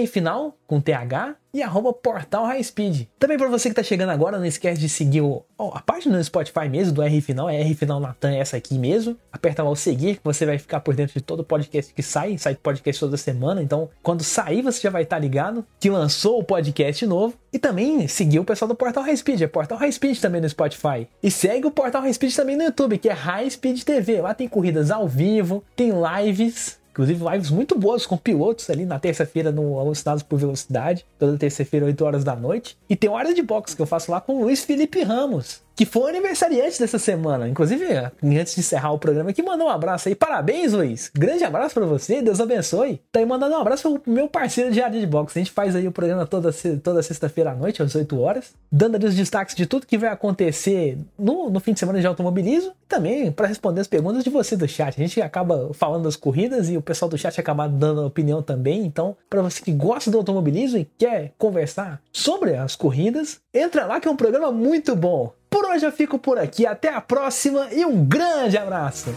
Final 0.08 0.58
com 0.66 0.80
TH 0.80 1.36
e 1.54 1.62
arroba 1.62 1.94
Portal 1.94 2.46
High 2.46 2.64
Speed. 2.64 3.08
Também 3.20 3.38
para 3.38 3.48
você 3.48 3.70
que 3.70 3.76
tá 3.76 3.84
chegando 3.84 4.10
agora, 4.10 4.38
não 4.38 4.46
esquece 4.46 4.80
de 4.80 4.90
seguir 4.90 5.22
o, 5.22 5.44
oh, 5.58 5.72
a 5.74 5.80
página 5.80 6.18
no 6.18 6.24
Spotify 6.24 6.68
mesmo 6.70 6.94
do 6.94 7.02
R 7.02 7.22
Final, 7.22 7.50
é 7.50 7.62
R 7.62 7.76
Final 7.76 8.00
Natan, 8.00 8.32
é 8.32 8.40
essa 8.40 8.58
aqui 8.58 8.78
mesmo. 8.78 9.16
Aperta 9.32 9.64
lá 9.64 9.70
o 9.70 9.76
seguir 9.76 10.16
que 10.18 10.22
você 10.24 10.46
vai 10.46 10.58
ficar 10.58 10.80
por 10.80 10.96
dentro 10.96 11.14
de 11.14 11.22
todo 11.22 11.44
podcast 11.44 11.94
que 11.94 12.04
sai, 12.04 12.38
sai 12.38 12.56
podcast 12.56 13.00
toda 13.00 13.16
semana, 13.16 13.62
então 13.62 13.90
quando 14.02 14.24
sair 14.24 14.62
você 14.62 14.82
já 14.82 14.90
vai 14.90 15.04
estar 15.04 15.18
tá 15.18 15.22
ligado 15.22 15.66
que 15.80 15.90
lançou 15.90 16.40
o 16.40 16.44
podcast 16.44 17.06
novo. 17.06 17.36
E 17.54 17.60
também 17.60 18.06
seguir 18.06 18.40
o 18.40 18.44
pessoal 18.44 18.68
do 18.68 18.76
Portal 18.76 19.04
High 19.04 19.16
Speed, 19.16 19.42
é 19.42 19.48
Portal 19.48 19.78
High 19.78 19.92
Speed 19.94 20.20
também 20.20 20.42
no 20.42 20.50
Spotify. 20.50 21.08
E 21.24 21.32
segue 21.32 21.68
o 21.68 21.72
Portal 21.72 22.02
High 22.02 22.14
Speed 22.14 22.36
também 22.36 22.58
no 22.58 22.64
YouTube, 22.64 22.98
que 22.98 23.08
é 23.08 23.14
High 23.14 23.50
Speed 23.50 23.84
TV. 23.84 24.22
Lá 24.22 24.34
tem 24.34 24.48
corridas 24.48 24.92
ao 24.92 25.08
vivo, 25.08 25.64
tem 25.74 25.92
lives, 25.92 26.78
Inclusive 26.96 27.26
lives 27.30 27.50
muito 27.50 27.78
boas 27.78 28.06
com 28.06 28.16
pilotos 28.16 28.70
ali 28.70 28.86
na 28.86 28.98
terça-feira 28.98 29.52
no 29.52 29.78
Alucinados 29.78 30.24
por 30.24 30.40
Velocidade, 30.40 31.06
toda 31.20 31.38
terça-feira, 31.38 31.86
8 31.86 32.06
horas 32.06 32.24
da 32.24 32.38
noite. 32.38 32.78
E 32.90 32.96
tem 32.96 33.14
área 33.14 33.34
de 33.34 33.42
boxe 33.42 33.76
que 33.76 33.82
eu 33.82 33.86
faço 33.86 34.10
lá 34.10 34.22
com 34.22 34.38
o 34.38 34.44
Luiz 34.44 34.64
Felipe 34.64 35.04
Ramos 35.04 35.65
que 35.76 35.86
foi 35.86 36.10
aniversariante 36.10 36.80
dessa 36.80 36.98
semana. 36.98 37.48
Inclusive, 37.48 37.86
antes 38.24 38.56
de 38.56 38.62
encerrar 38.62 38.94
o 38.94 39.00
programa 39.00 39.32
aqui, 39.32 39.44
mandou 39.44 39.68
um 39.68 39.70
abraço 39.70 40.08
aí. 40.08 40.16
Parabéns, 40.16 40.74
Luiz. 40.74 41.12
Grande 41.14 41.44
abraço 41.44 41.74
para 41.74 41.86
você, 41.86 42.22
Deus 42.22 42.40
abençoe. 42.40 43.02
Tá 43.12 43.20
aí 43.20 43.26
mandando 43.26 43.56
um 43.56 43.60
abraço 43.60 44.00
pro 44.00 44.14
meu 44.14 44.28
parceiro 44.28 44.72
de 44.72 44.82
área 44.82 45.00
de 45.00 45.06
boxe. 45.06 45.38
A 45.38 45.42
gente 45.44 45.52
faz 45.52 45.76
aí 45.76 45.88
o 45.88 45.92
programa 45.92 46.26
toda, 46.26 46.54
toda 46.82 47.04
sexta-feira 47.04 47.52
à 47.52 47.56
noite, 47.56 47.84
às 47.84 47.94
8 47.94 48.20
horas, 48.20 48.54
dando 48.72 48.96
ali 48.96 49.06
os 49.06 49.16
destaques 49.16 49.56
de 49.56 49.66
tudo 49.66 49.86
que 49.86 49.98
vai 49.98 50.10
acontecer 50.10 50.98
no, 51.18 51.50
no 51.50 51.60
fim 51.60 51.74
de 51.74 51.80
semana 51.80 52.00
de 52.00 52.08
automobilismo 52.08 52.72
e 52.84 52.88
também 52.88 53.32
para 53.32 53.48
responder 53.48 53.82
as 53.82 53.88
perguntas 53.88 54.24
de 54.24 54.30
você 54.30 54.56
do 54.56 54.68
chat. 54.68 54.96
A 54.96 55.04
gente 55.04 55.22
acaba 55.22 55.72
falando 55.74 56.04
das 56.04 56.16
corridas 56.16 56.70
e 56.70 56.78
o 56.78 56.82
pessoal 56.82 57.10
do 57.10 57.18
chat 57.18 57.40
acaba 57.40 57.68
dando 57.68 58.06
opinião 58.06 58.42
também. 58.42 58.86
Então, 58.86 59.16
para 59.30 59.42
você 59.42 59.62
que 59.62 59.72
gosta 59.72 60.10
do 60.10 60.18
automobilismo 60.18 60.80
e 60.80 60.88
quer 60.98 61.34
conversar 61.38 62.02
sobre 62.12 62.56
as 62.56 62.76
corridas, 62.76 63.40
entra 63.54 63.86
lá 63.86 64.00
que 64.00 64.08
é 64.08 64.12
um 64.12 64.16
programa 64.16 64.52
muito 64.52 64.96
bom. 64.96 65.34
Por 65.56 65.64
hoje 65.68 65.86
eu 65.86 65.92
fico 65.94 66.20
por 66.20 66.38
aqui, 66.38 66.66
até 66.66 66.94
a 66.94 67.00
próxima 67.00 67.70
e 67.72 67.86
um 67.86 68.04
grande 68.04 68.58
abraço! 68.58 69.16